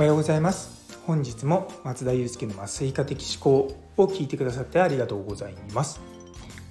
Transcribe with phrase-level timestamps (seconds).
[0.00, 0.98] おはようございます。
[1.06, 6.00] 本日も松田祐介の麻酔科的思考を聞いてくださってありがとうございます。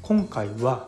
[0.02, 0.88] 今回は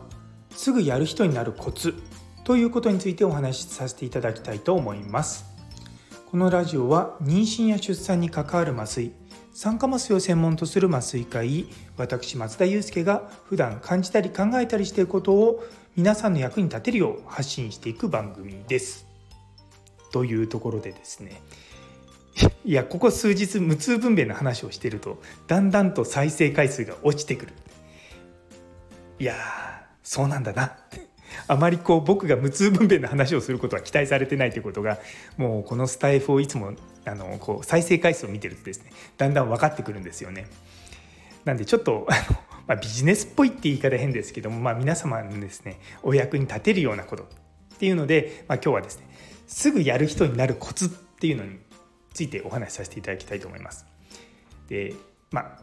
[0.50, 1.94] すぐやる人になるコツ
[2.42, 5.44] ということについてお話しさせていただきたいと思います。
[6.32, 9.12] このラジオは妊娠や出産に関わる麻酔
[9.54, 15.62] 酸化麻酔を専門とする麻酔科医私松田祐介が普段感じたり考えたりしていることを
[15.94, 19.06] 皆さんの役に立てるよう発信していく番組です。
[20.10, 21.40] というところでですね
[22.64, 27.52] いやここ数日無痛分娩の話をしてるとだんだんと再生回数が落ちてくる
[29.18, 29.34] いや
[30.02, 30.76] そうなんだな
[31.48, 34.98] あまりこう僕が無痛分娩の話をすることは期待されてないということが
[35.36, 36.72] もうこのスタイフをいつも
[37.04, 40.46] あのこう再生回数を見てるとですねだんだん分かってくるんですよね。
[41.44, 47.26] なんでちょっとあの、まあ、ビジネスっぽいって言い方変ですけども、まあ、皆様のですねお役に立てるようなことっ
[47.78, 49.06] ていうので、まあ、今日はですね
[49.48, 51.58] すぐやる人になるコツっていうのに
[52.12, 53.86] ついてお話しさせていただきたいと思います。
[54.68, 54.94] で
[55.30, 55.58] まあ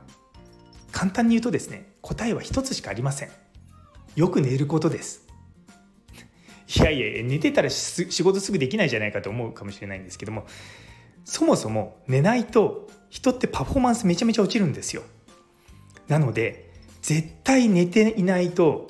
[0.92, 3.30] 簡単に言うとですね答えは一つしかありません。
[4.16, 5.27] よく寝ることです。
[6.75, 10.45] いやいや寝てたら仕事すぐできないじゃないかと思うかもしれないんですけども
[11.25, 15.03] そもそも寝ないと人ってパフォーマンスめちゃめちゃ落ちるんですよ。
[16.08, 16.70] なので
[17.02, 18.88] 絶対寝ていないと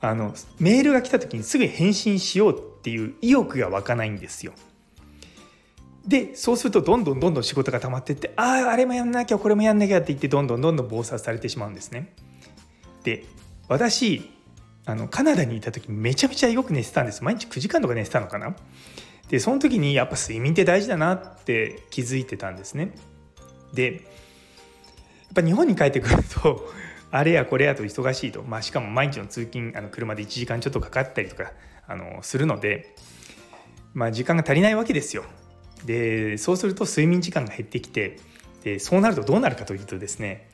[0.00, 4.52] あのメールが来た時にすぐ返信しようっていう意欲が湧かないんですよ。
[6.08, 12.14] でそうするとどんどんどんどん仕事が溜まってってあああれもやんなきゃこれもやんなきゃって言ってどんどんどんどん暴殺されてしまうんですね。
[13.04, 13.26] で
[13.68, 14.30] 私
[14.86, 17.22] あのカナダにいた時めちゃめちゃよく寝てたんです。
[17.22, 18.56] 毎日9時間とか寝てたのかな。
[19.28, 22.94] でその時にやっぱ睡眠って大事だなって気づいてたんですね。
[23.74, 24.02] でやっ
[25.34, 26.72] ぱ日本に帰ってくると
[27.12, 31.52] あれやこれやと忙しいと、まあ、しかも毎日の通勤あの車で1時間ちょっとかかったりとか
[31.86, 32.94] あのするので、
[33.92, 35.24] まあ、時間が足りないわけですよ。
[35.84, 38.18] でそうすると睡眠時間が減ってきて
[38.64, 40.50] でそうなるとどうなるかというとですね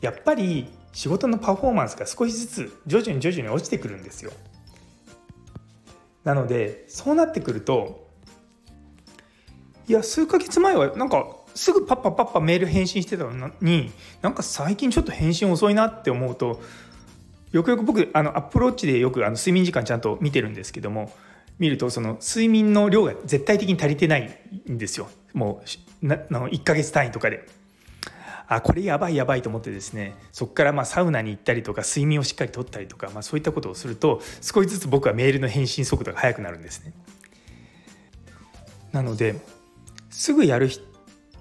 [0.00, 4.32] やっぱり仕事のパフォーマンスが少しずつ徐々に徐々に落ちてくるんですよ。
[6.24, 8.06] なのでそうなってくると
[9.88, 13.90] いや数ヶ月前はなんかすぐパッパパッパメール返信してたのに
[14.20, 16.60] なんか最近ちょっと返信遅いなって思うと
[17.52, 21.12] よくよく僕あのアップローチでよくあの睡眠時間ちゃんと見てるんですけども
[21.58, 24.38] 見るとその睡眠の量が絶対的に足りてない
[24.70, 25.62] んですよも
[26.02, 27.46] うなの1ヶ月単位とかで。
[28.50, 36.94] あこれやばいやばいと思ってですねそこからまサウナに行ったりとか睡眠をしっかりとったりとか、まあ、そういったことをすると少しずつ僕はメールの返信速度が速くなるんですね。
[38.90, 39.38] なので
[40.08, 40.70] すぐやるっ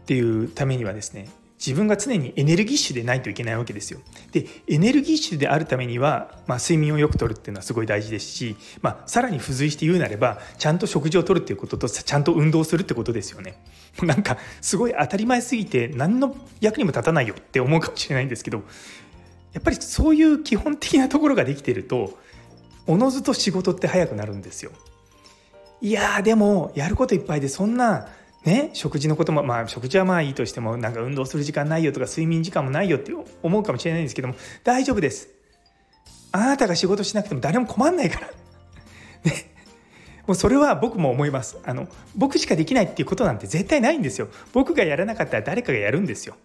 [0.05, 3.99] ていうためにはですね自分が常にエネルギッシュでないといけないわけですよ。
[4.31, 13.59] でエネルギッシュであるためには、まあ、睡眠をよくとるっていうのはすごい大事ですし、まあ、さらに付随して言うなればちゃんと食事をとるっていうこととちゃんと運動するってことですよね。
[14.03, 18.63] なんかすごい当たり前すぎて何の役にも立たないよって思うかもしれないんですけど
[19.53, 22.19] やっぱりそういう基本的なところができてると
[22.85, 24.71] おのずと仕事って早くなるんですよ。
[25.81, 28.07] いやでもやることいっぱいでそんな
[28.47, 33.11] ね、食事のこともまあ食事はまあいいとしてもなんか運動する時間ないよとか睡眠時間もないよって
[33.43, 35.27] 思うかもしれないんですけども大丈夫です。
[36.31, 38.27] あなたが仕事しなくても誰も困んないから。
[39.29, 39.51] ね。
[40.25, 41.57] もうそれは僕も思います。
[41.65, 44.29] あの僕しかできないっていうことなんて絶対ないんですよ。
[44.53, 46.37] 僕がやらなかったら誰かがやるんですよ。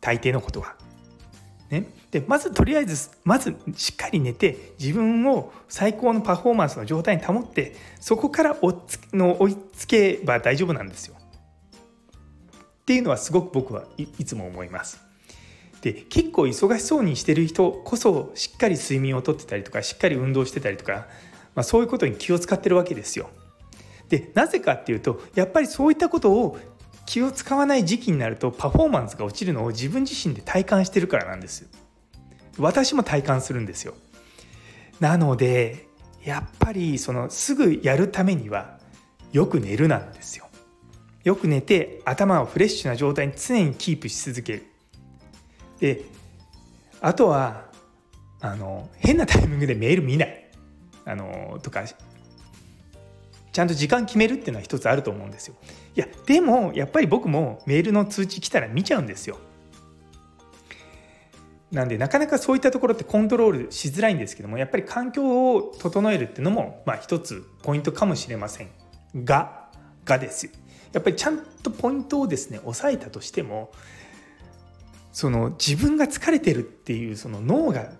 [0.00, 0.76] 大抵のことは。
[1.70, 8.78] ね、でまずとりあえずまずしっかり寝て自分を最高のパフォーマンスの状態に保ってそこから追
[9.12, 11.16] の追いつけば大丈夫なんですよ。
[12.84, 15.00] っていうのはすごく僕はいつも思います。
[15.80, 21.06] で結構忙しそうにしてる人こそしっかり睡眠をとってたりとかしっかり運動してたりとか、
[21.54, 23.30] まあ、そういうことに気を使ってるわけですよ。
[24.10, 26.58] でなぜかっていうとやっぱりそういったことを
[27.06, 31.66] 気を使わない時期になるとパフォーマンスが落ちるのを自分自身で体感してるからなんです
[32.58, 33.94] 私も体感するんですよ
[35.00, 35.86] なので
[36.24, 38.78] やっぱりそのすぐやるためには
[39.32, 40.48] よく寝るなんですよ
[41.24, 44.66] よく寝て頭をフレッシュな状態に常にキープし続ける
[45.80, 46.04] で
[47.00, 47.64] あとは
[48.40, 50.50] あの変なタイミングでメール見ない
[51.06, 51.82] あのとか
[53.52, 55.54] ちゃんと時間決めるっていうのは一つあると思うんですよ。
[55.94, 59.38] いやでもやっぱり僕もメールの通知来たら見ちゃうんですよ。
[61.70, 68.70] なんでなかなかそういったところってコントロールしづらいんですけどもやっぱり環境を整えるっていうのもまあ一つポイントかもしれません
[69.24, 69.68] が
[70.04, 70.52] がですよ
[70.94, 73.72] やっぱりちゃんとポイントをですね押さえたとしても
[75.12, 77.92] その自分が疲れてるっていうその脳が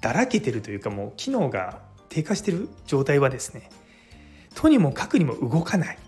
[0.00, 3.70] だらけてるというかもう機能が低下してる状態はですね
[4.54, 5.98] とにもかくにも動かない。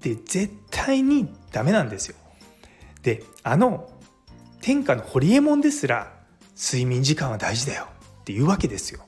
[0.00, 2.16] で絶対にダメなんですよ。
[3.02, 3.88] であの
[4.60, 6.12] 天下のホリエモンですら
[6.56, 7.86] 睡眠時間は大事だよ
[8.20, 9.06] っていうわけですよ。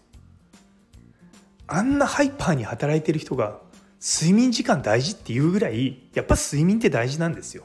[1.67, 3.59] あんなハイパーに働いてる人が
[4.07, 7.65] 睡眠時間大事っていうぐらいやっぱ睡眠って大事なんですよ。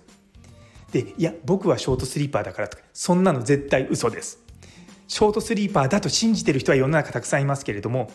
[0.93, 4.39] でいや僕はショートスリーパーだからとかそんなの絶対嘘です。
[5.09, 8.09] ショートスリーパーだと信じてる人は世の中たくさんいますけれども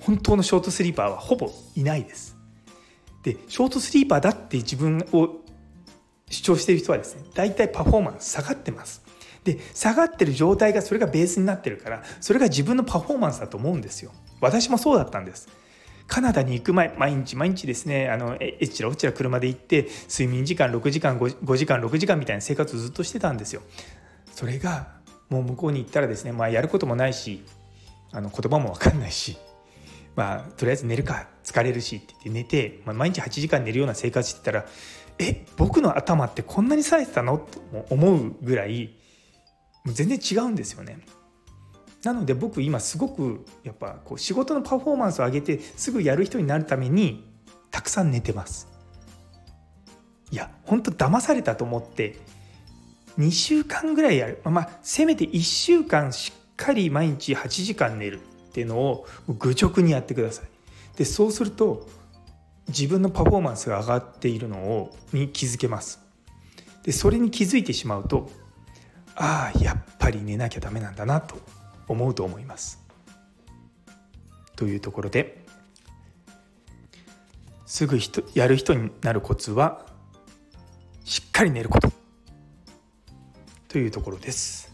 [0.00, 2.36] 本当のショートスリーパーはほぼいないです。
[3.22, 5.36] でショートスリーパーだって自分を
[6.30, 9.04] 主張している人はですね大体パフォーマンス下がってます。
[9.44, 14.10] で下がってる状態がそれがベースになってるからそれが自分のパフォーマンスだと思うんですよ。
[14.40, 15.48] 私もそうだったんです。
[16.08, 23.62] カナダに行く前毎日毎日ですねあのえちらおちら車で行って睡眠時間6時間 5, 5時間6時間みたいな生活をずっとしてたんですよ
[24.32, 24.88] それが
[25.28, 27.44] もう向こうに行ったらですね、まあ、やることもないし
[28.10, 29.36] あの言葉も分かんないし
[30.16, 34.64] まあとりあえず寝るか疲れるしって言って寝て、まあ、毎日8時間寝るような生活してたら
[35.18, 37.38] え僕の頭ってこんなに冴えてたの？
[37.38, 37.60] と
[37.90, 38.94] 思うぐらい
[39.84, 40.98] もう全然違うんですよね。
[42.02, 47.24] なので僕今すごくやっぱこう仕事のパフォーマンスを上げてすぐやる人になるために
[47.70, 48.68] たくさん寝てます。
[50.30, 52.16] いや本当騙されたと思って
[53.18, 58.22] 2週間ぐらいやるまあせめて1週間しっかり毎日8時間寝るっ
[58.52, 60.46] ていうのを愚直にやってください。
[60.96, 61.88] でそうすると
[62.68, 66.00] 自分のパフォーマンスが上がっているのをに気づけます。
[66.84, 68.30] でそれに気づいてしまうと
[69.16, 71.36] ああやっぱり寝なきゃダメなんだなと
[71.88, 72.84] 思うと思います。
[74.56, 75.44] というところで
[77.66, 79.86] すぐ人やる人になるコツは
[81.04, 81.92] しっかり寝ること
[83.68, 84.72] というところです。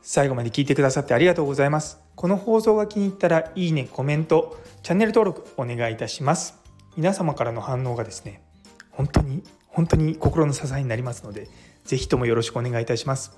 [0.00, 1.98] 最後まで聞いてくださってありがとうございます。
[2.14, 6.54] この放送が気に入ったらいいね、コメント、チャンネル登録お願いいたします。
[6.96, 8.42] 皆様からの反応がですね、
[8.90, 9.42] 本当に
[9.76, 11.48] 本当に心の支えになりますので、
[11.84, 13.36] ぜひともよろしくお願いいたします。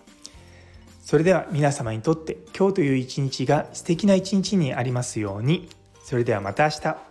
[1.08, 5.70] それでは皆様にとって今日という一日が素敵な一日にありますように。
[6.04, 7.07] それではまた明日。